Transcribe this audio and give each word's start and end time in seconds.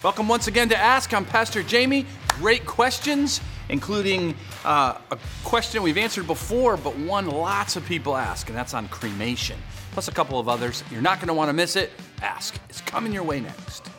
Welcome 0.00 0.28
once 0.28 0.46
again 0.46 0.68
to 0.68 0.76
Ask. 0.78 1.12
I'm 1.12 1.24
Pastor 1.24 1.60
Jamie. 1.60 2.06
Great 2.28 2.64
questions, 2.64 3.40
including 3.68 4.36
uh, 4.64 4.96
a 5.10 5.18
question 5.42 5.82
we've 5.82 5.98
answered 5.98 6.28
before, 6.28 6.76
but 6.76 6.96
one 6.96 7.26
lots 7.26 7.74
of 7.74 7.84
people 7.84 8.16
ask, 8.16 8.48
and 8.48 8.56
that's 8.56 8.74
on 8.74 8.86
cremation, 8.86 9.58
plus 9.90 10.06
a 10.06 10.12
couple 10.12 10.38
of 10.38 10.48
others. 10.48 10.84
You're 10.92 11.02
not 11.02 11.18
going 11.18 11.26
to 11.26 11.34
want 11.34 11.48
to 11.48 11.52
miss 11.52 11.74
it. 11.74 11.90
Ask. 12.22 12.60
It's 12.68 12.80
coming 12.80 13.12
your 13.12 13.24
way 13.24 13.40
next. 13.40 13.90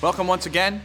Welcome 0.00 0.26
once 0.26 0.46
again. 0.46 0.80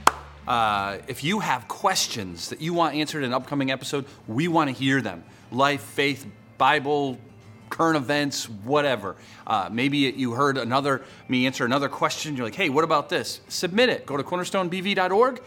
Uh, 0.45 0.97
if 1.07 1.23
you 1.23 1.39
have 1.39 1.69
questions 1.69 2.49
that 2.49 2.59
you 2.59 2.73
want 2.73 2.95
answered 2.95 3.19
in 3.19 3.29
an 3.29 3.33
upcoming 3.33 3.71
episode, 3.71 4.03
we 4.27 4.49
want 4.49 4.69
to 4.69 4.75
hear 4.75 5.01
them. 5.01 5.23
Life, 5.49 5.81
faith, 5.81 6.27
Bible, 6.57 7.17
current 7.69 7.97
events, 7.97 8.49
whatever. 8.49 9.15
Uh, 9.45 9.69
maybe 9.71 9.97
you 9.97 10.31
heard 10.31 10.57
another 10.57 11.03
me 11.27 11.45
answer 11.45 11.65
another 11.65 11.89
question. 11.89 12.35
You're 12.35 12.45
like, 12.45 12.55
hey, 12.55 12.69
what 12.69 12.83
about 12.83 13.09
this? 13.09 13.41
Submit 13.47 13.89
it. 13.89 14.05
Go 14.05 14.17
to 14.17 14.23
cornerstonebv.org, 14.23 15.41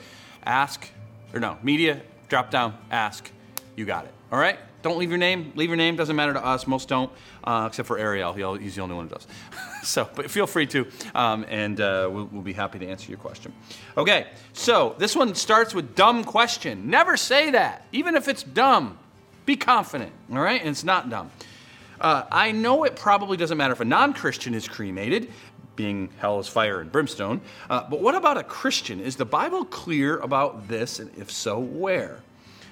ask, 0.45 0.89
or 1.35 1.41
no, 1.41 1.59
media, 1.63 2.01
drop 2.29 2.51
down, 2.51 2.77
ask. 2.91 3.31
You 3.77 3.85
got 3.85 4.05
it. 4.05 4.13
All 4.31 4.39
right. 4.39 4.59
Don't 4.83 4.99
leave 4.99 5.11
your 5.11 5.19
name. 5.19 5.53
Leave 5.55 5.69
your 5.69 5.77
name. 5.77 5.95
Doesn't 5.97 6.17
matter 6.17 6.33
to 6.33 6.45
us. 6.45 6.67
Most 6.67 6.89
don't, 6.89 7.11
uh, 7.45 7.67
except 7.69 7.87
for 7.87 7.99
Ariel. 7.99 8.33
He's 8.33 8.75
the 8.75 8.83
only 8.83 8.97
one 8.97 9.07
who 9.09 9.15
does. 9.15 9.27
so, 9.85 10.09
but 10.15 10.31
feel 10.31 10.47
free 10.47 10.67
to, 10.67 10.87
um, 11.15 11.47
and 11.49 11.81
uh, 11.81 12.09
we'll, 12.11 12.29
we'll 12.33 12.43
be 12.43 12.53
happy 12.53 12.81
to 12.81 12.87
answer 12.87 13.09
your 13.09 13.19
question. 13.19 13.53
Okay. 13.97 14.27
So 14.53 14.97
this 14.99 15.15
one 15.15 15.35
starts 15.35 15.73
with 15.75 15.95
dumb 15.95 16.25
question. 16.25 16.91
Never 16.91 17.17
say 17.17 17.51
that, 17.51 17.87
even 17.93 18.17
if 18.17 18.27
it's 18.27 18.43
dumb. 18.43 18.99
Be 19.47 19.57
confident. 19.57 20.13
All 20.33 20.39
right. 20.39 20.61
And 20.61 20.71
it's 20.71 20.85
not 20.85 21.09
dumb. 21.09 21.31
Uh, 22.03 22.25
I 22.33 22.51
know 22.51 22.83
it 22.83 22.97
probably 22.97 23.37
doesn't 23.37 23.57
matter 23.57 23.73
if 23.73 23.81
a 23.81 23.85
non 23.85 24.13
Christian 24.13 24.55
is 24.55 24.67
cremated, 24.67 25.31
being 25.77 26.11
hell 26.19 26.41
is 26.41 26.49
fire 26.49 26.81
and 26.81 26.91
brimstone, 26.91 27.41
uh, 27.71 27.89
but 27.89 28.01
what 28.01 28.17
about 28.17 28.37
a 28.37 28.43
Christian? 28.43 28.99
Is 29.01 29.15
the 29.15 29.25
Bible 29.25 29.65
clear 29.65 30.19
about 30.19 30.67
this, 30.67 30.99
and 30.99 31.11
if 31.17 31.31
so, 31.31 31.61
where? 31.61 32.19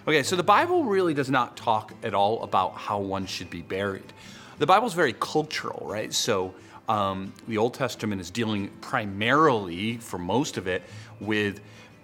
Okay, 0.08 0.24
so 0.24 0.34
the 0.34 0.42
Bible 0.42 0.84
really 0.84 1.14
does 1.14 1.30
not 1.30 1.56
talk 1.56 1.94
at 2.02 2.12
all 2.12 2.42
about 2.42 2.74
how 2.74 2.98
one 2.98 3.24
should 3.24 3.48
be 3.50 3.62
buried. 3.62 4.12
The 4.58 4.66
Bible's 4.66 4.94
very 4.94 5.12
cultural, 5.12 5.86
right? 5.86 6.12
So 6.12 6.52
um, 6.88 7.32
the 7.46 7.56
Old 7.56 7.74
Testament 7.74 8.20
is 8.20 8.30
dealing 8.30 8.68
primarily, 8.80 9.98
for 9.98 10.18
most 10.18 10.56
of 10.56 10.66
it, 10.66 10.82
with 11.20 11.60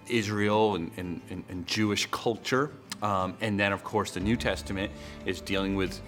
Israel 0.06 0.76
and, 0.76 0.92
and, 0.96 1.20
and, 1.48 1.66
Jewish 1.66 2.06
culture. 2.12 2.70
Um, 3.02 3.36
and 3.40 3.58
then, 3.58 3.72
of 3.72 3.82
course, 3.82 4.12
the 4.12 4.20
New 4.20 4.36
Testament 4.36 4.92
is 5.24 5.40
dealing 5.40 5.74
with 5.74 6.00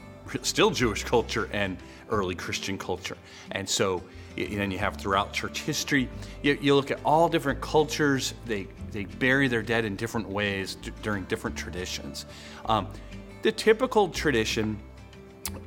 still 0.42 0.70
Jewish 0.70 1.04
culture 1.04 1.48
and 1.52 1.76
early 2.10 2.34
Christian 2.34 2.78
culture. 2.78 3.16
And 3.50 3.68
so, 3.68 4.02
then 4.36 4.70
you 4.70 4.78
have 4.78 4.96
throughout 4.96 5.32
church 5.32 5.62
history, 5.62 6.08
you, 6.42 6.58
you, 6.60 6.74
look 6.74 6.90
at 6.90 7.00
all 7.04 7.28
different 7.28 7.60
cultures, 7.60 8.34
they, 8.46 8.68
they 8.92 9.04
bury 9.04 9.48
their 9.48 9.62
dead 9.62 9.84
in 9.84 9.96
different 9.96 10.28
ways 10.28 10.76
d- 10.76 10.92
during 11.02 11.24
different 11.24 11.56
traditions. 11.56 12.26
Um, 12.66 12.86
the 13.42 13.52
typical 13.52 14.08
tradition 14.08 14.78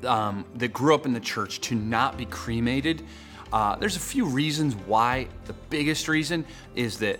um, 0.05 0.45
that 0.55 0.71
grew 0.71 0.95
up 0.95 1.05
in 1.05 1.13
the 1.13 1.19
church 1.19 1.59
to 1.61 1.75
not 1.75 2.17
be 2.17 2.25
cremated, 2.25 3.03
uh, 3.51 3.75
there's 3.75 3.97
a 3.97 4.01
few 4.01 4.25
reasons 4.25 4.75
why. 4.75 5.27
The 5.45 5.53
biggest 5.69 6.07
reason 6.07 6.45
is 6.75 6.97
that 6.99 7.19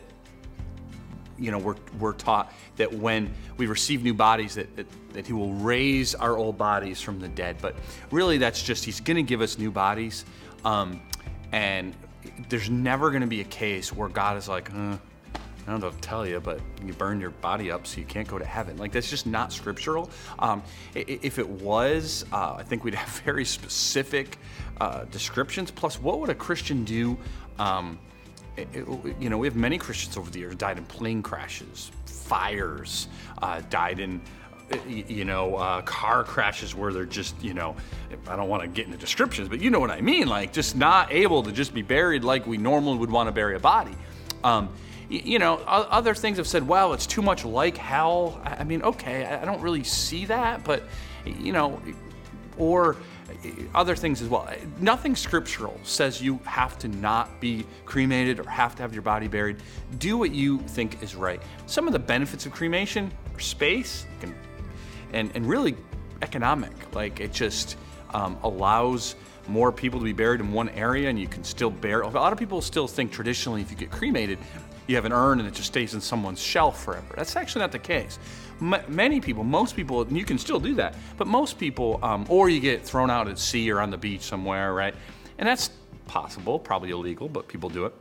you 1.42 1.52
know, 1.52 1.58
we're, 1.58 1.75
we're 2.00 2.14
taught 2.14 2.53
that 2.78 2.94
when 2.94 3.34
we 3.58 3.66
receive 3.66 4.03
new 4.03 4.14
bodies, 4.14 4.56
that, 4.56 4.73
that, 4.75 4.86
that 5.14 5.28
He 5.28 5.34
will 5.34 5.53
raise 5.53 6.14
our 6.16 6.38
old 6.38 6.58
bodies 6.58 7.02
from 7.02 7.20
the 7.20 7.28
dead. 7.28 7.58
But 7.61 7.75
really, 8.11 8.38
that's 8.38 8.61
just 8.61 8.86
He's 8.86 9.02
going 9.02 9.17
to 9.17 9.23
give 9.23 9.42
us 9.42 9.58
new 9.58 9.72
bodies. 9.72 10.23
Um, 10.64 11.02
and 11.52 11.95
there's 12.47 12.69
never 12.69 13.09
going 13.09 13.22
to 13.22 13.28
be 13.28 13.42
a 13.42 13.45
case 13.45 13.92
where 13.92 14.08
God 14.08 14.38
is 14.38 14.47
like, 14.47 14.73
uh, 14.73 14.97
I 15.67 15.72
don't 15.72 15.81
know 15.81 15.92
tell 16.02 16.25
you, 16.25 16.39
but 16.39 16.59
you 16.86 16.94
burn 16.94 17.19
your 17.19 17.30
body 17.30 17.72
up 17.72 17.86
so 17.86 18.00
you 18.00 18.06
can't 18.06 18.28
go 18.28 18.38
to 18.38 18.45
heaven. 18.45 18.78
Like, 18.78 18.92
that's 18.92 19.09
just 19.09 19.25
not 19.25 19.52
scriptural. 19.52 20.09
Um, 20.39 20.64
if 20.95 21.39
it 21.39 21.47
was, 21.47 22.25
uh, 22.31 22.56
I 22.58 22.64
think 22.64 22.84
we'd 22.84 22.96
have 23.03 23.09
very 23.24 23.46
specific 23.46 24.38
uh, 24.80 25.06
descriptions. 25.06 25.72
Plus, 25.72 26.00
what 26.00 26.19
would 26.19 26.30
a 26.30 26.35
Christian 26.35 26.84
do? 26.84 27.18
Um, 27.59 28.00
you 29.19 29.29
know, 29.29 29.38
we 29.38 29.47
have 29.47 29.56
many 29.56 29.78
Christians 29.78 30.17
over 30.17 30.29
the 30.29 30.39
years 30.39 30.56
died 30.56 30.78
in 30.78 30.85
plane 30.85 31.22
crashes, 31.22 31.91
fires, 32.06 33.07
uh, 33.41 33.62
died 33.69 34.00
in, 34.00 34.22
you 34.88 35.25
know, 35.25 35.56
uh, 35.56 35.81
car 35.81 36.23
crashes 36.23 36.75
where 36.75 36.94
they're 36.94 37.06
just, 37.06 37.41
you 37.44 37.53
know, 37.53 37.75
I 38.28 38.35
don't 38.35 38.50
want 38.50 38.63
to 38.63 38.67
get 38.67 38.85
into 38.85 38.97
descriptions, 38.97 39.50
but 39.50 39.62
you 39.62 39.69
know 39.69 39.79
what 39.79 39.91
I 39.91 40.01
mean, 40.01 40.28
like 40.28 40.53
just 40.53 40.75
not 40.75 41.12
able 41.12 41.44
to 41.44 41.51
just 41.51 41.73
be 41.73 41.81
buried 41.81 42.23
like 42.23 42.45
we 42.45 42.57
normally 42.57 42.97
would 42.97 43.12
want 43.12 43.28
to 43.28 43.31
bury 43.31 43.56
a 43.56 43.59
body. 43.59 43.95
Um, 44.44 44.69
you 45.09 45.39
know, 45.39 45.57
other 45.68 46.16
things 46.16 46.38
have 46.38 46.47
said, 46.47 46.66
well, 46.66 46.94
it's 46.94 47.06
too 47.06 47.22
much 47.22 47.44
like 47.44 47.75
hell. 47.75 48.41
I 48.45 48.63
mean, 48.63 48.81
okay, 48.81 49.25
I 49.25 49.44
don't 49.44 49.62
really 49.62 49.83
see 49.83 50.25
that, 50.25 50.63
but, 50.63 50.83
you 51.25 51.51
know, 51.51 51.81
or 52.57 52.95
other 53.74 53.96
things 53.96 54.22
as 54.22 54.28
well. 54.28 54.47
Nothing 54.80 55.16
scriptural 55.16 55.80
says 55.84 56.22
you 56.22 56.40
have 56.46 56.78
to 56.80 56.88
not 56.88 57.40
be 57.40 57.66
cremated 57.86 58.40
or 58.40 58.50
have 58.50 58.75
to 58.75 58.81
have 58.81 58.94
your 58.94 59.02
body 59.02 59.28
buried. 59.28 59.58
Do 60.00 60.18
what 60.18 60.31
you 60.31 60.59
think 60.59 61.02
is 61.03 61.16
right. 61.16 61.42
Some 61.66 61.88
of 61.88 61.94
the 61.94 62.00
benefits 62.00 62.46
of 62.46 62.52
cremation 62.52 63.12
are 63.34 63.40
space 63.40 64.06
and, 65.14 65.31
and 65.36 65.46
really 65.46 65.75
economic. 66.22 66.72
Like 66.94 67.19
it 67.19 67.34
just 67.34 67.78
um, 68.14 68.38
allows 68.44 69.16
more 69.48 69.72
people 69.72 70.00
to 70.00 70.06
be 70.06 70.13
buried 70.13 70.40
in 70.40 70.52
one 70.52 70.69
area 70.69 71.09
and 71.09 71.19
you 71.19 71.28
can 71.28 71.44
still 71.44 71.72
bury. 71.72 72.06
A 72.06 72.09
lot 72.09 72.31
of 72.31 72.40
people 72.40 72.62
still 72.62 72.88
think 72.88 73.12
traditionally 73.12 73.62
if 73.62 73.72
you 73.72 73.78
get 73.78 73.92
cremated, 73.92 74.38
you 74.88 74.96
have 74.96 75.06
an 75.06 75.13
urn 75.13 75.40
and 75.40 75.48
it 75.48 75.53
just 75.53 75.68
stays 75.68 75.94
in 75.94 76.02
someone's 76.02 76.42
shelf 76.42 76.84
forever. 76.84 77.13
That's 77.16 77.36
actually 77.36 77.62
not 77.62 77.72
the 77.72 77.80
case. 77.80 78.19
M- 78.62 78.84
many 78.88 79.20
people, 79.20 79.44
most 79.44 79.76
people, 79.76 80.08
you 80.12 80.24
can 80.24 80.38
still 80.38 80.60
do 80.60 80.76
that, 80.76 80.96
but 81.18 81.28
most 81.28 81.58
people, 81.58 82.00
um, 82.04 82.26
or 82.30 82.50
you 82.50 82.60
get 82.60 82.84
thrown 82.84 83.10
out 83.10 83.28
at 83.28 83.40
sea 83.40 83.72
or 83.72 83.80
on 83.80 83.90
the 83.90 83.98
beach 83.98 84.22
somewhere, 84.22 84.74
right? 84.74 84.94
And 85.38 85.48
that's 85.48 85.72
possible, 86.08 86.60
probably 86.60 86.92
illegal, 86.92 87.28
but 87.28 87.48
people 87.48 87.70
do 87.70 87.86
it. 87.86 87.94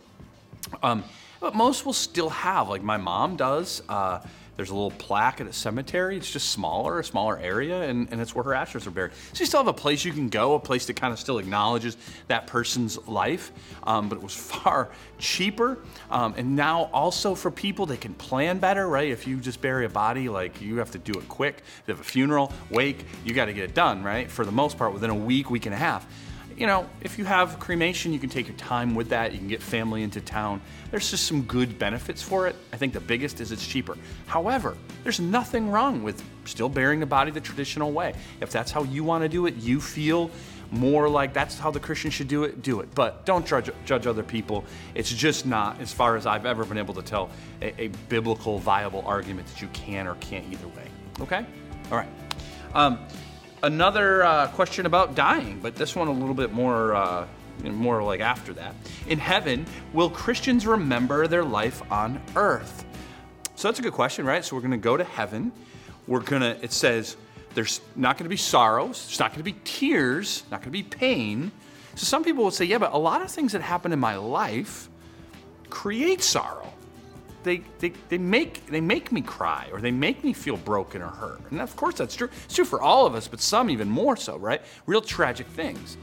Um, 0.83 1.03
but 1.41 1.55
most 1.55 1.87
will 1.87 1.95
still 1.95 2.29
have, 2.29 2.69
like 2.69 2.83
my 2.83 2.99
mom 2.99 3.37
does. 3.37 3.83
Uh, 3.89 4.21
there's 4.61 4.69
a 4.69 4.75
little 4.75 4.91
plaque 4.91 5.41
at 5.41 5.47
a 5.47 5.55
cemetery. 5.55 6.19
It's 6.19 6.31
just 6.31 6.51
smaller, 6.51 6.99
a 6.99 7.05
smaller 7.05 7.39
area, 7.39 7.81
and, 7.89 8.07
and 8.13 8.21
it's 8.21 8.35
where 8.35 8.45
her 8.45 8.53
ashes 8.53 8.87
are 8.87 8.91
buried. 8.91 9.13
So 9.33 9.41
you 9.41 9.47
still 9.47 9.61
have 9.61 9.69
a 9.69 9.73
place 9.73 10.05
you 10.05 10.13
can 10.13 10.29
go, 10.29 10.53
a 10.53 10.61
place 10.61 10.85
that 10.89 10.97
kind 10.97 11.15
of 11.15 11.19
still 11.19 11.39
acknowledges 11.39 11.97
that 12.29 12.47
person's 12.47 13.09
life. 13.09 13.53
Um, 13.85 14.11
but 14.11 14.17
it 14.17 14.23
was 14.23 14.35
far 14.53 14.91
cheaper. 15.17 15.79
Um, 16.11 16.35
and 16.37 16.57
now 16.57 16.91
also 16.93 17.35
for 17.35 17.51
people, 17.51 17.87
they 17.87 17.97
can 17.97 18.13
plan 18.13 18.59
better, 18.59 18.87
right? 18.87 19.09
If 19.09 19.27
you 19.27 19.39
just 19.39 19.63
bury 19.63 19.87
a 19.87 19.89
body, 19.89 20.29
like 20.29 20.61
you 20.61 20.77
have 20.77 20.91
to 20.91 20.99
do 20.99 21.19
it 21.19 21.27
quick. 21.27 21.63
You 21.87 21.95
have 21.95 22.01
a 22.03 22.05
funeral, 22.05 22.53
wake, 22.69 23.07
you 23.25 23.33
got 23.33 23.47
to 23.47 23.55
get 23.55 23.65
it 23.65 23.75
done, 23.75 24.03
right? 24.03 24.31
For 24.31 24.45
the 24.45 24.53
most 24.53 24.77
part, 24.77 24.93
within 24.93 25.09
a 25.09 25.15
week, 25.15 25.49
week 25.49 25.65
and 25.65 25.75
a 25.75 25.79
half 25.79 26.07
you 26.61 26.67
know, 26.67 26.87
if 27.01 27.19
you 27.19 27.25
have 27.25 27.59
cremation, 27.59 28.13
you 28.13 28.19
can 28.19 28.29
take 28.29 28.47
your 28.47 28.57
time 28.59 28.95
with 28.95 29.09
that. 29.09 29.33
You 29.33 29.39
can 29.39 29.49
get 29.49 29.63
family 29.63 30.03
into 30.03 30.21
town. 30.21 30.61
There's 30.91 31.11
just 31.11 31.25
some 31.27 31.41
good 31.45 31.79
benefits 31.79 32.21
for 32.21 32.47
it. 32.49 32.55
I 32.71 32.77
think 32.77 32.93
the 32.93 33.01
biggest 33.01 33.41
is 33.41 33.51
it's 33.51 33.67
cheaper. 33.67 33.97
However, 34.27 34.77
there's 35.03 35.21
nothing 35.21 35.71
wrong 35.71 36.03
with 36.03 36.23
still 36.45 36.69
burying 36.69 37.01
the 37.01 37.07
body 37.07 37.31
the 37.31 37.41
traditional 37.41 37.93
way. 37.93 38.13
If 38.43 38.51
that's 38.51 38.71
how 38.71 38.83
you 38.83 39.03
want 39.05 39.23
to 39.25 39.29
do 39.31 39.47
it, 39.47 39.57
you 39.57 39.81
feel 39.81 40.31
more 40.71 41.09
like 41.09 41.33
that's 41.33 41.59
how 41.59 41.71
the 41.71 41.81
Christian 41.81 42.11
should 42.11 42.29
do 42.29 42.45
it, 42.45 42.61
do 42.61 42.81
it. 42.81 42.95
But 42.95 43.25
don't 43.25 43.47
judge, 43.47 43.71
judge 43.87 44.07
other 44.07 44.23
people. 44.23 44.67
It's 44.95 45.11
just 45.11 45.47
not, 45.47 45.81
as 45.81 45.95
far 45.95 46.15
as 46.15 46.27
I've 46.27 46.45
ever 46.45 46.67
been 46.67 46.79
able 46.79 46.93
to 46.93 47.03
tell, 47.03 47.31
a, 47.63 47.85
a 47.85 47.89
biblical, 48.11 48.59
viable 48.59 49.03
argument 49.07 49.49
that 49.49 49.63
you 49.63 49.69
can 49.69 50.07
or 50.07 50.15
can't 50.17 50.45
either 50.53 50.69
way. 50.69 50.89
Okay? 51.21 51.47
All 51.91 51.97
right. 51.97 52.09
Um, 52.75 52.99
another 53.63 54.25
uh, 54.25 54.49
question 54.49 54.87
about 54.87 55.15
dying, 55.15 55.61
but 55.61 55.75
this 55.75 55.95
one 55.95 56.09
a 56.09 56.13
little 56.13 56.35
bit 56.35 56.53
more. 56.53 56.95
Uh, 56.95 57.27
more 57.63 58.03
like 58.03 58.21
after 58.21 58.55
that. 58.55 58.75
In 59.07 59.19
heaven, 59.19 59.67
will 59.93 60.09
Christians 60.09 60.67
remember 60.67 61.27
their 61.27 61.45
life 61.45 61.83
on 61.93 62.19
earth? 62.35 62.87
So 63.55 63.69
that's 63.69 63.79
a 63.79 63.83
good 63.83 63.93
question, 63.93 64.25
right? 64.25 64.43
So 64.43 64.57
we're 64.57 64.63
going 64.63 64.71
to 64.71 64.79
go 64.79 64.97
to 64.97 65.05
heaven. 65.05 65.53
We're 66.07 66.21
going 66.21 66.41
to, 66.41 66.65
it 66.65 66.73
says, 66.73 67.19
there's 67.55 67.83
not 67.95 68.17
going 68.17 68.25
to 68.25 68.31
be 68.31 68.37
sorrows, 68.37 69.07
there's 69.07 69.21
not 69.21 69.33
going 69.33 69.41
to 69.41 69.53
be 69.53 69.59
tears, 69.65 70.45
not 70.51 70.63
going 70.63 70.73
to 70.73 70.83
be 70.83 70.83
pain. 70.83 71.53
So 71.97 72.05
some 72.05 72.25
people 72.25 72.45
will 72.45 72.51
say, 72.51 72.65
yeah, 72.65 72.79
but 72.79 72.93
a 72.93 72.99
lot 72.99 73.21
of 73.21 73.31
things 73.31 73.53
that 73.53 73.61
happen 73.61 73.93
in 73.93 73.99
my 73.99 74.17
life 74.17 74.89
create 75.69 76.23
sorrow 76.23 76.73
they, 77.43 77.63
they, 77.79 77.93
they, 78.09 78.19
make, 78.19 78.67
they 78.67 78.81
make 78.81 79.13
me 79.13 79.21
cry 79.21 79.69
or 79.73 79.81
they 79.81 79.91
make 79.91 80.23
me 80.25 80.33
feel 80.33 80.57
broken 80.57 81.03
or 81.03 81.09
hurt. 81.09 81.41
And 81.51 81.61
of 81.61 81.75
course, 81.77 81.97
that's 81.97 82.15
true. 82.15 82.29
It's 82.45 82.55
true 82.55 82.65
for 82.65 82.81
all 82.81 83.07
of 83.07 83.15
us, 83.15 83.29
but 83.29 83.41
some 83.41 83.71
even 83.71 83.89
more 83.89 84.17
so, 84.17 84.37
right? 84.37 84.63
Real 84.87 85.01
tragic 85.01 85.47
things. 85.49 85.97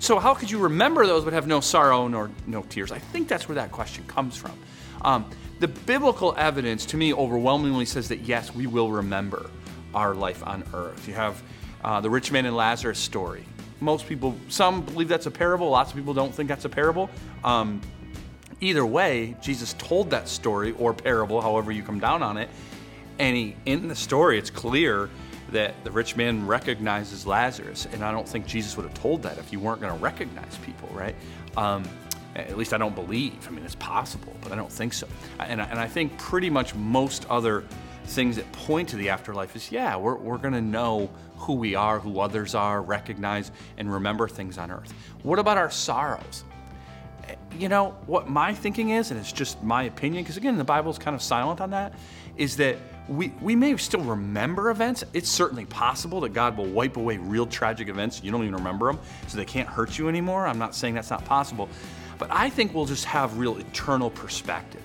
So, 0.00 0.18
how 0.18 0.34
could 0.34 0.50
you 0.50 0.58
remember 0.58 1.06
those 1.06 1.24
but 1.24 1.32
have 1.32 1.46
no 1.46 1.60
sorrow 1.60 2.06
nor 2.06 2.30
no 2.46 2.62
tears? 2.62 2.92
I 2.92 2.98
think 2.98 3.26
that's 3.26 3.48
where 3.48 3.56
that 3.56 3.72
question 3.72 4.04
comes 4.06 4.36
from. 4.36 4.56
Um, 5.02 5.28
the 5.60 5.68
biblical 5.68 6.34
evidence 6.36 6.86
to 6.86 6.96
me 6.96 7.12
overwhelmingly 7.12 7.84
says 7.84 8.08
that 8.08 8.20
yes, 8.20 8.54
we 8.54 8.66
will 8.66 8.92
remember 8.92 9.50
our 9.94 10.14
life 10.14 10.46
on 10.46 10.62
earth. 10.72 11.08
You 11.08 11.14
have 11.14 11.42
uh, 11.82 12.00
the 12.00 12.10
rich 12.10 12.30
man 12.30 12.46
and 12.46 12.56
Lazarus 12.56 12.98
story. 12.98 13.44
Most 13.80 14.06
people, 14.06 14.36
some 14.48 14.82
believe 14.82 15.08
that's 15.08 15.26
a 15.26 15.30
parable, 15.30 15.68
lots 15.70 15.90
of 15.90 15.96
people 15.96 16.14
don't 16.14 16.34
think 16.34 16.48
that's 16.48 16.64
a 16.64 16.68
parable. 16.68 17.10
Um, 17.44 17.80
either 18.60 18.84
way, 18.84 19.36
Jesus 19.40 19.74
told 19.78 20.10
that 20.10 20.28
story 20.28 20.72
or 20.78 20.92
parable, 20.94 21.40
however 21.40 21.72
you 21.72 21.82
come 21.82 22.00
down 22.00 22.22
on 22.22 22.36
it. 22.36 22.48
And 23.18 23.36
he, 23.36 23.56
in 23.66 23.88
the 23.88 23.94
story, 23.94 24.38
it's 24.38 24.50
clear 24.50 25.10
that 25.50 25.82
the 25.84 25.90
rich 25.90 26.16
man 26.16 26.46
recognizes 26.46 27.26
Lazarus. 27.26 27.86
And 27.92 28.04
I 28.04 28.12
don't 28.12 28.28
think 28.28 28.46
Jesus 28.46 28.76
would 28.76 28.84
have 28.84 28.94
told 28.94 29.22
that 29.22 29.38
if 29.38 29.52
you 29.52 29.60
weren't 29.60 29.80
going 29.80 29.92
to 29.92 30.02
recognize 30.02 30.56
people, 30.58 30.88
right? 30.92 31.14
Um, 31.56 31.84
at 32.36 32.56
least 32.56 32.72
I 32.72 32.78
don't 32.78 32.94
believe. 32.94 33.46
I 33.48 33.50
mean, 33.50 33.64
it's 33.64 33.74
possible, 33.74 34.34
but 34.42 34.52
I 34.52 34.56
don't 34.56 34.70
think 34.70 34.92
so. 34.92 35.08
And 35.40 35.60
I, 35.60 35.64
and 35.66 35.78
I 35.78 35.86
think 35.86 36.16
pretty 36.18 36.50
much 36.50 36.74
most 36.74 37.26
other 37.28 37.64
things 38.04 38.36
that 38.36 38.50
point 38.52 38.88
to 38.90 38.96
the 38.96 39.08
afterlife 39.08 39.54
is 39.56 39.70
yeah, 39.70 39.96
we're, 39.96 40.16
we're 40.16 40.38
going 40.38 40.54
to 40.54 40.62
know 40.62 41.10
who 41.36 41.54
we 41.54 41.74
are, 41.74 41.98
who 41.98 42.20
others 42.20 42.54
are, 42.54 42.82
recognize 42.82 43.50
and 43.76 43.92
remember 43.92 44.28
things 44.28 44.58
on 44.58 44.70
earth. 44.70 44.92
What 45.22 45.38
about 45.38 45.56
our 45.56 45.70
sorrows? 45.70 46.44
You 47.58 47.68
know, 47.68 47.96
what 48.06 48.28
my 48.28 48.54
thinking 48.54 48.90
is, 48.90 49.10
and 49.10 49.18
it's 49.18 49.32
just 49.32 49.62
my 49.62 49.82
opinion, 49.82 50.22
because 50.22 50.36
again, 50.36 50.56
the 50.56 50.64
Bible 50.64 50.90
is 50.92 50.98
kind 50.98 51.14
of 51.16 51.22
silent 51.22 51.60
on 51.60 51.70
that, 51.70 51.92
is 52.36 52.56
that 52.58 52.76
we, 53.08 53.32
we 53.40 53.56
may 53.56 53.76
still 53.78 54.02
remember 54.02 54.70
events. 54.70 55.02
It's 55.12 55.28
certainly 55.28 55.64
possible 55.64 56.20
that 56.20 56.34
God 56.34 56.56
will 56.56 56.66
wipe 56.66 56.96
away 56.96 57.16
real 57.16 57.46
tragic 57.46 57.88
events. 57.88 58.22
You 58.22 58.30
don't 58.30 58.42
even 58.42 58.54
remember 58.54 58.92
them, 58.92 59.00
so 59.26 59.38
they 59.38 59.44
can't 59.44 59.68
hurt 59.68 59.98
you 59.98 60.08
anymore. 60.08 60.46
I'm 60.46 60.58
not 60.58 60.74
saying 60.74 60.94
that's 60.94 61.10
not 61.10 61.24
possible. 61.24 61.68
But 62.18 62.30
I 62.30 62.50
think 62.50 62.74
we'll 62.74 62.86
just 62.86 63.06
have 63.06 63.38
real 63.38 63.58
eternal 63.58 64.10
perspective. 64.10 64.82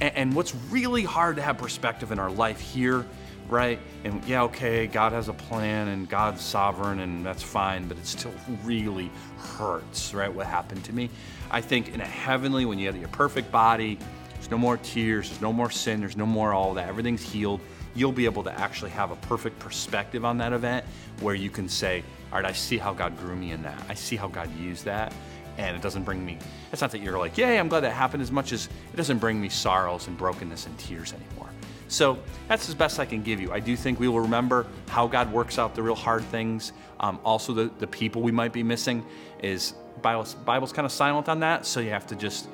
And, 0.00 0.14
and 0.14 0.34
what's 0.34 0.54
really 0.70 1.02
hard 1.02 1.36
to 1.36 1.42
have 1.42 1.58
perspective 1.58 2.12
in 2.12 2.18
our 2.18 2.30
life 2.30 2.60
here, 2.60 3.06
right? 3.48 3.78
And 4.04 4.24
yeah, 4.24 4.42
okay, 4.44 4.86
God 4.86 5.12
has 5.12 5.28
a 5.28 5.32
plan 5.32 5.88
and 5.88 6.08
God's 6.08 6.42
sovereign 6.42 7.00
and 7.00 7.24
that's 7.24 7.42
fine, 7.42 7.88
but 7.88 7.98
it 7.98 8.06
still 8.06 8.34
really 8.64 9.10
hurts, 9.36 10.14
right? 10.14 10.32
What 10.32 10.46
happened 10.46 10.84
to 10.84 10.92
me. 10.92 11.10
I 11.50 11.60
think 11.60 11.94
in 11.94 12.00
a 12.00 12.06
heavenly, 12.06 12.64
when 12.64 12.78
you 12.78 12.86
have 12.86 12.96
your 12.96 13.08
perfect 13.08 13.52
body, 13.52 13.98
there's 14.34 14.50
no 14.50 14.58
more 14.58 14.76
tears, 14.78 15.28
there's 15.28 15.40
no 15.40 15.52
more 15.52 15.70
sin, 15.70 16.00
there's 16.00 16.16
no 16.16 16.26
more 16.26 16.52
all 16.52 16.74
that, 16.74 16.88
everything's 16.88 17.22
healed. 17.22 17.60
You'll 17.94 18.12
be 18.12 18.24
able 18.24 18.42
to 18.44 18.52
actually 18.58 18.90
have 18.90 19.12
a 19.12 19.16
perfect 19.16 19.58
perspective 19.60 20.24
on 20.24 20.38
that 20.38 20.52
event 20.52 20.84
where 21.20 21.34
you 21.34 21.48
can 21.48 21.68
say, 21.68 22.02
all 22.32 22.40
right, 22.40 22.50
I 22.50 22.52
see 22.52 22.76
how 22.76 22.92
God 22.92 23.16
grew 23.18 23.36
me 23.36 23.52
in 23.52 23.62
that. 23.62 23.80
I 23.88 23.94
see 23.94 24.16
how 24.16 24.26
God 24.26 24.50
used 24.56 24.84
that 24.86 25.12
and 25.56 25.76
it 25.76 25.82
doesn't 25.82 26.02
bring 26.02 26.24
me 26.24 26.38
it's 26.72 26.82
not 26.82 26.90
that 26.90 27.00
you're 27.00 27.18
like 27.18 27.38
yay 27.38 27.58
i'm 27.58 27.68
glad 27.68 27.80
that 27.80 27.92
happened 27.92 28.22
as 28.22 28.32
much 28.32 28.52
as 28.52 28.68
it 28.92 28.96
doesn't 28.96 29.18
bring 29.18 29.40
me 29.40 29.48
sorrows 29.48 30.08
and 30.08 30.16
brokenness 30.18 30.66
and 30.66 30.76
tears 30.78 31.12
anymore 31.12 31.48
so 31.94 32.18
that's 32.48 32.68
as 32.68 32.74
best 32.74 32.98
i 32.98 33.06
can 33.06 33.22
give 33.22 33.40
you 33.40 33.52
i 33.52 33.60
do 33.60 33.76
think 33.76 34.00
we 34.00 34.08
will 34.08 34.20
remember 34.20 34.66
how 34.88 35.06
god 35.06 35.32
works 35.32 35.58
out 35.58 35.74
the 35.74 35.82
real 35.82 35.94
hard 35.94 36.24
things 36.24 36.72
um, 37.00 37.20
also 37.24 37.52
the, 37.52 37.70
the 37.78 37.86
people 37.86 38.20
we 38.20 38.32
might 38.32 38.52
be 38.52 38.62
missing 38.62 39.04
is 39.42 39.74
bible's, 40.02 40.34
bible's 40.34 40.72
kind 40.72 40.86
of 40.86 40.92
silent 40.92 41.28
on 41.28 41.40
that 41.40 41.64
so 41.64 41.80
you 41.80 41.90
have 41.90 42.06
to 42.06 42.16
just 42.16 42.48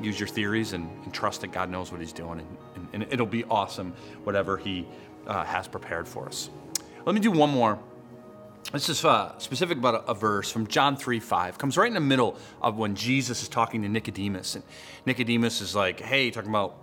use 0.00 0.18
your 0.18 0.28
theories 0.28 0.72
and, 0.72 0.88
and 1.04 1.12
trust 1.12 1.42
that 1.42 1.52
god 1.52 1.68
knows 1.68 1.92
what 1.92 2.00
he's 2.00 2.12
doing 2.12 2.40
and, 2.40 2.88
and, 2.92 3.02
and 3.02 3.12
it'll 3.12 3.26
be 3.26 3.44
awesome 3.44 3.92
whatever 4.24 4.56
he 4.56 4.86
uh, 5.26 5.44
has 5.44 5.68
prepared 5.68 6.08
for 6.08 6.26
us 6.26 6.48
let 7.04 7.14
me 7.14 7.20
do 7.20 7.30
one 7.30 7.50
more 7.50 7.78
this 8.72 8.88
is 8.88 9.04
uh, 9.04 9.36
specific 9.38 9.76
about 9.76 9.94
a, 9.96 10.12
a, 10.12 10.14
verse 10.14 10.50
from 10.50 10.66
John 10.66 10.96
3 10.96 11.20
5. 11.20 11.58
Comes 11.58 11.76
right 11.76 11.88
in 11.88 11.94
the 11.94 12.00
middle 12.00 12.38
of 12.62 12.78
when 12.78 12.94
Jesus 12.94 13.42
is 13.42 13.48
talking 13.48 13.82
to 13.82 13.88
Nicodemus. 13.88 14.54
And 14.54 14.64
Nicodemus 15.04 15.60
is 15.60 15.74
like, 15.74 16.00
hey, 16.00 16.30
talking 16.30 16.48
about, 16.48 16.76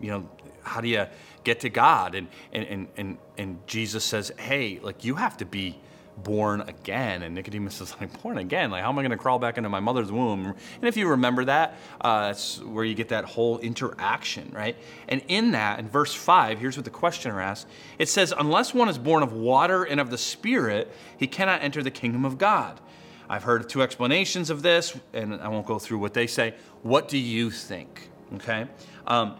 you 0.00 0.10
know, 0.10 0.30
how 0.66 0.80
do 0.80 0.88
you 0.88 1.06
get 1.44 1.60
to 1.60 1.68
God? 1.68 2.14
And, 2.14 2.28
and, 2.52 2.88
and, 2.96 3.18
and 3.38 3.66
Jesus 3.66 4.04
says, 4.04 4.32
hey, 4.38 4.80
like, 4.82 5.04
you 5.04 5.14
have 5.14 5.36
to 5.38 5.44
be 5.44 5.78
born 6.18 6.62
again. 6.62 7.22
And 7.22 7.34
Nicodemus 7.34 7.80
is 7.80 7.94
like, 8.00 8.22
born 8.22 8.38
again? 8.38 8.70
Like, 8.70 8.82
how 8.82 8.88
am 8.88 8.98
I 8.98 9.02
going 9.02 9.10
to 9.10 9.16
crawl 9.16 9.38
back 9.38 9.58
into 9.58 9.68
my 9.68 9.80
mother's 9.80 10.10
womb? 10.10 10.46
And 10.46 10.84
if 10.84 10.96
you 10.96 11.08
remember 11.08 11.44
that, 11.44 11.78
uh, 12.00 12.28
that's 12.28 12.58
where 12.60 12.84
you 12.84 12.94
get 12.94 13.08
that 13.10 13.24
whole 13.24 13.58
interaction, 13.58 14.50
right? 14.54 14.76
And 15.08 15.22
in 15.28 15.52
that, 15.52 15.78
in 15.78 15.88
verse 15.88 16.14
5, 16.14 16.58
here's 16.58 16.76
what 16.76 16.84
the 16.84 16.90
questioner 16.90 17.40
asks 17.40 17.70
it 17.98 18.08
says, 18.08 18.32
Unless 18.36 18.74
one 18.74 18.88
is 18.88 18.98
born 18.98 19.22
of 19.22 19.32
water 19.32 19.84
and 19.84 20.00
of 20.00 20.10
the 20.10 20.18
Spirit, 20.18 20.90
he 21.16 21.26
cannot 21.26 21.62
enter 21.62 21.82
the 21.82 21.90
kingdom 21.90 22.24
of 22.24 22.38
God. 22.38 22.80
I've 23.28 23.42
heard 23.42 23.68
two 23.68 23.82
explanations 23.82 24.50
of 24.50 24.62
this, 24.62 24.96
and 25.12 25.34
I 25.34 25.48
won't 25.48 25.66
go 25.66 25.78
through 25.78 25.98
what 25.98 26.14
they 26.14 26.28
say. 26.28 26.54
What 26.82 27.08
do 27.08 27.18
you 27.18 27.50
think? 27.50 28.08
Okay? 28.34 28.66
Um, 29.06 29.36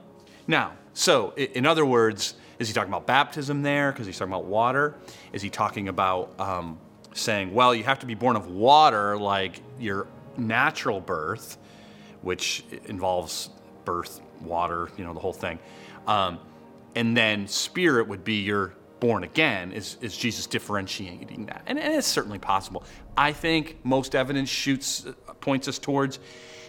now, 0.46 0.72
so 0.94 1.32
in 1.34 1.66
other 1.66 1.84
words, 1.84 2.34
is 2.58 2.68
he 2.68 2.74
talking 2.74 2.90
about 2.90 3.06
baptism 3.06 3.62
there 3.62 3.92
because 3.92 4.06
he's 4.06 4.18
talking 4.18 4.32
about 4.32 4.46
water? 4.46 4.94
Is 5.32 5.42
he 5.42 5.50
talking 5.50 5.88
about 5.88 6.38
um, 6.40 6.78
saying, 7.12 7.52
well, 7.52 7.74
you 7.74 7.84
have 7.84 7.98
to 8.00 8.06
be 8.06 8.14
born 8.14 8.36
of 8.36 8.48
water 8.48 9.16
like 9.16 9.60
your 9.78 10.06
natural 10.36 11.00
birth, 11.00 11.58
which 12.22 12.64
involves 12.86 13.50
birth, 13.84 14.20
water, 14.40 14.88
you 14.96 15.04
know, 15.04 15.12
the 15.12 15.20
whole 15.20 15.32
thing. 15.32 15.58
Um, 16.06 16.38
and 16.94 17.16
then 17.16 17.46
spirit 17.46 18.08
would 18.08 18.24
be 18.24 18.40
your 18.40 18.74
born 19.00 19.24
again. 19.24 19.72
Is, 19.72 19.98
is 20.00 20.16
Jesus 20.16 20.46
differentiating 20.46 21.46
that? 21.46 21.62
And, 21.66 21.78
and 21.78 21.94
it's 21.94 22.06
certainly 22.06 22.38
possible. 22.38 22.84
I 23.16 23.32
think 23.32 23.78
most 23.84 24.14
evidence 24.14 24.48
shoots, 24.48 25.06
points 25.40 25.68
us 25.68 25.78
towards 25.78 26.18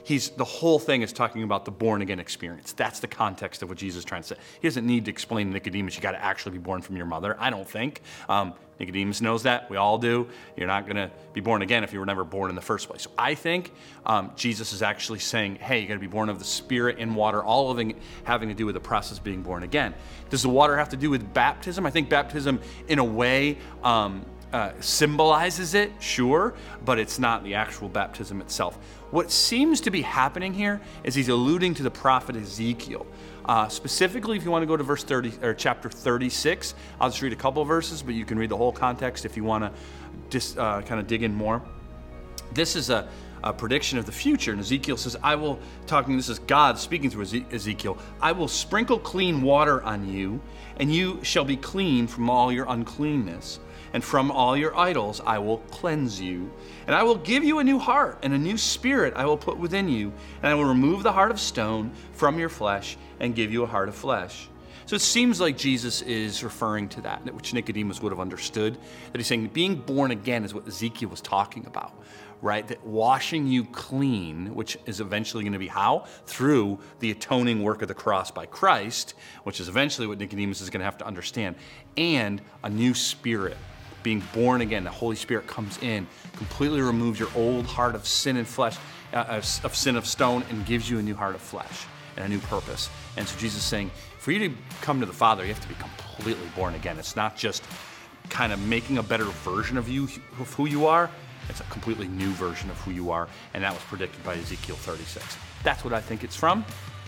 he's 0.07 0.29
the 0.29 0.45
whole 0.45 0.79
thing 0.79 1.01
is 1.01 1.11
talking 1.11 1.43
about 1.43 1.65
the 1.65 1.71
born 1.71 2.01
again 2.01 2.19
experience. 2.19 2.71
That's 2.71 3.01
the 3.01 3.07
context 3.07 3.61
of 3.61 3.67
what 3.67 3.77
Jesus 3.77 3.99
is 3.99 4.05
trying 4.05 4.21
to 4.21 4.27
say. 4.29 4.35
He 4.61 4.67
doesn't 4.67 4.87
need 4.87 5.05
to 5.05 5.11
explain 5.11 5.47
to 5.47 5.53
Nicodemus, 5.53 5.97
you 5.97 6.01
got 6.01 6.13
to 6.13 6.23
actually 6.23 6.53
be 6.53 6.59
born 6.59 6.81
from 6.81 6.95
your 6.95 7.05
mother. 7.05 7.35
I 7.37 7.49
don't 7.49 7.69
think. 7.69 8.01
Um, 8.29 8.53
Nicodemus 8.79 9.19
knows 9.19 9.43
that. 9.43 9.69
We 9.69 9.75
all 9.75 9.97
do. 9.97 10.29
You're 10.55 10.67
not 10.67 10.85
going 10.85 10.95
to 10.95 11.11
be 11.33 11.41
born 11.41 11.61
again 11.61 11.83
if 11.83 11.91
you 11.91 11.99
were 11.99 12.05
never 12.05 12.23
born 12.23 12.49
in 12.49 12.55
the 12.55 12.61
first 12.61 12.87
place. 12.87 13.01
So 13.01 13.11
I 13.17 13.35
think 13.35 13.73
um, 14.05 14.31
Jesus 14.37 14.71
is 14.71 14.81
actually 14.81 15.19
saying, 15.19 15.55
hey, 15.55 15.81
you 15.81 15.87
got 15.87 15.95
to 15.95 15.99
be 15.99 16.07
born 16.07 16.29
of 16.29 16.39
the 16.39 16.45
Spirit 16.45 16.97
and 16.99 17.13
water, 17.13 17.43
all 17.43 17.69
of 17.69 17.79
it 17.79 17.97
having 18.23 18.47
to 18.47 18.55
do 18.55 18.65
with 18.65 18.75
the 18.75 18.81
process 18.81 19.17
of 19.17 19.23
being 19.25 19.41
born 19.41 19.63
again. 19.63 19.93
Does 20.29 20.41
the 20.41 20.49
water 20.49 20.77
have 20.77 20.89
to 20.89 20.97
do 20.97 21.09
with 21.09 21.33
baptism? 21.33 21.85
I 21.85 21.89
think 21.89 22.07
baptism, 22.07 22.61
in 22.87 22.99
a 22.99 23.03
way, 23.03 23.57
um, 23.83 24.23
uh, 24.53 24.71
symbolizes 24.79 25.73
it, 25.73 25.91
sure, 25.99 26.53
but 26.85 26.99
it's 26.99 27.19
not 27.19 27.43
the 27.43 27.53
actual 27.53 27.89
baptism 27.89 28.41
itself. 28.41 28.77
What 29.11 29.31
seems 29.31 29.81
to 29.81 29.91
be 29.91 30.01
happening 30.01 30.53
here 30.53 30.81
is 31.03 31.15
he's 31.15 31.29
alluding 31.29 31.73
to 31.75 31.83
the 31.83 31.91
prophet 31.91 32.35
Ezekiel. 32.35 33.05
Uh, 33.45 33.67
specifically, 33.69 34.35
if 34.35 34.43
you 34.43 34.51
want 34.51 34.63
to 34.63 34.67
go 34.67 34.75
to 34.75 34.83
verse 34.83 35.03
30 35.03 35.39
or 35.41 35.53
chapter 35.53 35.89
36, 35.89 36.75
I'll 36.99 37.09
just 37.09 37.21
read 37.21 37.33
a 37.33 37.37
couple 37.37 37.63
verses, 37.63 38.01
but 38.01 38.13
you 38.13 38.25
can 38.25 38.37
read 38.37 38.49
the 38.49 38.57
whole 38.57 38.73
context 38.73 39.25
if 39.25 39.37
you 39.37 39.43
want 39.43 39.63
to 39.63 39.71
just 40.29 40.57
uh, 40.57 40.81
kind 40.81 40.99
of 40.99 41.07
dig 41.07 41.23
in 41.23 41.33
more. 41.33 41.61
This 42.53 42.75
is 42.75 42.89
a, 42.89 43.07
a 43.43 43.53
prediction 43.53 43.97
of 43.97 44.05
the 44.05 44.11
future, 44.11 44.51
and 44.51 44.59
Ezekiel 44.59 44.97
says, 44.97 45.15
"I 45.23 45.35
will." 45.35 45.59
Talking, 45.85 46.17
this 46.17 46.27
is 46.27 46.39
God 46.39 46.77
speaking 46.77 47.09
through 47.09 47.23
Ezekiel. 47.51 47.97
I 48.21 48.33
will 48.33 48.47
sprinkle 48.49 48.99
clean 48.99 49.41
water 49.41 49.81
on 49.83 50.09
you, 50.09 50.41
and 50.77 50.93
you 50.93 51.19
shall 51.23 51.45
be 51.45 51.55
clean 51.55 52.07
from 52.07 52.29
all 52.29 52.51
your 52.51 52.65
uncleanness 52.67 53.59
and 53.93 54.03
from 54.03 54.31
all 54.31 54.55
your 54.57 54.77
idols 54.77 55.21
I 55.25 55.39
will 55.39 55.57
cleanse 55.69 56.19
you. 56.19 56.51
And 56.85 56.95
I 56.95 57.03
will 57.03 57.15
give 57.15 57.43
you 57.43 57.59
a 57.59 57.63
new 57.63 57.79
heart, 57.79 58.19
and 58.23 58.33
a 58.33 58.37
new 58.37 58.57
spirit 58.57 59.13
I 59.15 59.25
will 59.25 59.37
put 59.37 59.57
within 59.57 59.89
you. 59.89 60.13
And 60.41 60.51
I 60.51 60.53
will 60.53 60.65
remove 60.65 61.03
the 61.03 61.11
heart 61.11 61.31
of 61.31 61.39
stone 61.39 61.91
from 62.13 62.39
your 62.39 62.49
flesh 62.49 62.97
and 63.19 63.35
give 63.35 63.51
you 63.51 63.63
a 63.63 63.67
heart 63.67 63.89
of 63.89 63.95
flesh. 63.95 64.49
So 64.87 64.95
it 64.95 65.01
seems 65.01 65.41
like 65.41 65.57
Jesus 65.57 66.01
is 66.03 66.45
referring 66.45 66.87
to 66.89 67.01
that, 67.01 67.33
which 67.33 67.53
Nicodemus 67.53 68.01
would 68.01 68.13
have 68.13 68.21
understood. 68.21 68.77
That 69.11 69.17
he's 69.17 69.27
saying 69.27 69.47
being 69.47 69.75
born 69.75 70.11
again 70.11 70.45
is 70.45 70.53
what 70.53 70.65
Ezekiel 70.65 71.09
was 71.09 71.19
talking 71.19 71.65
about, 71.65 71.91
right? 72.41 72.65
That 72.65 72.85
washing 72.87 73.47
you 73.47 73.65
clean, 73.65 74.55
which 74.55 74.77
is 74.85 75.01
eventually 75.01 75.43
going 75.43 75.51
to 75.51 75.59
be 75.59 75.67
how? 75.67 76.05
Through 76.25 76.79
the 76.99 77.11
atoning 77.11 77.63
work 77.63 77.81
of 77.81 77.89
the 77.89 77.93
cross 77.93 78.31
by 78.31 78.45
Christ, 78.45 79.15
which 79.43 79.59
is 79.59 79.67
eventually 79.67 80.07
what 80.07 80.19
Nicodemus 80.19 80.61
is 80.61 80.69
going 80.69 80.79
to 80.79 80.85
have 80.85 80.97
to 80.99 81.05
understand, 81.05 81.57
and 81.97 82.41
a 82.63 82.69
new 82.69 82.93
spirit 82.93 83.57
being 84.07 84.23
born 84.33 84.61
again, 84.61 84.85
the 84.85 84.89
Holy 84.89 85.17
Spirit 85.17 85.45
comes 85.47 85.77
in, 85.79 86.07
completely 86.37 86.79
removes 86.79 87.19
your 87.19 87.27
old 87.35 87.65
heart 87.65 87.93
of 87.93 88.07
sin 88.07 88.37
and 88.37 88.47
flesh, 88.47 88.77
uh, 89.11 89.41
of 89.65 89.75
sin 89.75 89.97
of 89.97 90.07
stone, 90.07 90.45
and 90.49 90.65
gives 90.65 90.89
you 90.89 90.97
a 90.97 91.01
new 91.01 91.13
heart 91.13 91.35
of 91.35 91.41
flesh 91.41 91.85
and 92.15 92.23
a 92.23 92.29
new 92.29 92.39
purpose. 92.39 92.89
And 93.17 93.27
so 93.27 93.37
Jesus 93.37 93.59
is 93.59 93.65
saying, 93.65 93.91
for 94.17 94.31
you 94.31 94.47
to 94.47 94.55
come 94.79 95.01
to 95.01 95.05
the 95.05 95.11
Father, 95.11 95.43
you 95.43 95.53
have 95.53 95.61
to 95.61 95.67
be 95.67 95.75
completely 95.75 96.47
born 96.55 96.73
again. 96.75 96.97
It's 96.97 97.17
not 97.17 97.35
just 97.35 97.65
kind 98.29 98.53
of 98.53 98.65
making 98.65 98.97
a 98.97 99.03
better 99.03 99.25
version 99.25 99.77
of 99.77 99.89
you, 99.89 100.05
of 100.39 100.53
who 100.53 100.67
you 100.67 100.85
are. 100.85 101.11
It's 101.49 101.59
a 101.59 101.63
completely 101.63 102.07
new 102.07 102.29
version 102.29 102.69
of 102.69 102.79
who 102.79 102.91
you 102.91 103.11
are, 103.11 103.27
and 103.53 103.61
that 103.65 103.73
was 103.73 103.83
predicted 103.83 104.23
by 104.23 104.35
Ezekiel 104.35 104.77
36. 104.77 105.35
That's 105.63 105.83
what 105.83 105.91
I 105.91 105.99
think 105.99 106.23
it's 106.23 106.37
from. 106.37 106.63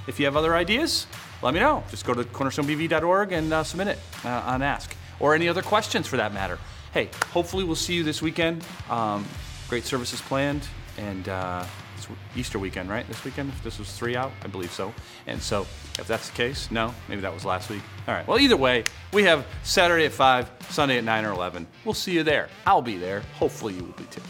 If 0.10 0.20
you 0.20 0.25
have 0.25 0.36
other 0.36 0.53
ideas, 0.53 1.08
let 1.41 1.53
me 1.53 1.62
know. 1.62 1.82
Just 1.91 2.03
go 2.03 2.13
to 2.13 2.25
cornerstonebv.org 2.25 3.32
and 3.32 3.53
uh, 3.53 3.63
submit 3.63 3.88
it 3.88 4.00
uh, 4.25 4.44
on 4.46 4.62
Ask, 4.62 4.98
or 5.22 5.34
any 5.34 5.48
other 5.48 5.62
questions 5.62 6.06
for 6.06 6.18
that 6.18 6.34
matter 6.34 6.60
hey, 6.93 7.10
hopefully 7.31 7.63
we'll 7.63 7.75
see 7.75 7.93
you 7.93 8.03
this 8.03 8.22
weekend. 8.22 8.63
Um, 8.89 9.25
great 9.67 9.84
services 9.84 10.22
planned, 10.22 10.67
and 10.98 11.29
uh, 11.29 11.65
it's 11.98 12.08
Easter 12.36 12.60
weekend, 12.60 12.89
right? 12.89 13.08
This 13.08 13.24
weekend, 13.24 13.50
if 13.50 13.63
this 13.63 13.77
was 13.79 13.91
three 13.91 14.15
out, 14.15 14.31
I 14.43 14.48
believe 14.48 14.72
so. 14.72 14.93
And 15.27 15.41
so, 15.41 15.62
if 15.98 16.08
that's 16.08 16.29
the 16.29 16.36
case, 16.36 16.72
no, 16.72 16.93
maybe 17.08 17.22
that 17.22 17.34
was 17.34 17.46
last 17.46 17.69
week. 17.69 17.81
All 18.08 18.13
right. 18.13 18.27
Well, 18.27 18.39
either 18.39 18.58
way, 18.58 18.84
we 19.13 19.24
have 19.24 19.46
Saturday 19.63 20.05
at 20.05 20.12
five, 20.12 20.50
Sunday 20.69 20.98
at 20.98 21.03
nine 21.03 21.25
or 21.25 21.31
eleven. 21.31 21.67
We'll 21.86 21.93
see 21.93 22.13
you 22.13 22.24
there. 22.24 22.50
I'll 22.65 22.81
be 22.81 22.98
there. 22.98 23.22
Hopefully, 23.38 23.74
you 23.75 23.84
will 23.84 23.93
be 23.93 24.05
too. 24.05 24.22